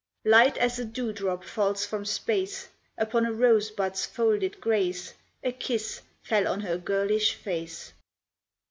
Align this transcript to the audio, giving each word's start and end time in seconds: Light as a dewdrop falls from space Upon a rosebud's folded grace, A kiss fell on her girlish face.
Light 0.25 0.57
as 0.57 0.79
a 0.79 0.85
dewdrop 0.85 1.43
falls 1.43 1.85
from 1.85 2.05
space 2.05 2.69
Upon 2.97 3.23
a 3.23 3.31
rosebud's 3.31 4.03
folded 4.03 4.59
grace, 4.59 5.13
A 5.43 5.51
kiss 5.51 6.01
fell 6.23 6.47
on 6.47 6.61
her 6.61 6.79
girlish 6.79 7.35
face. 7.35 7.93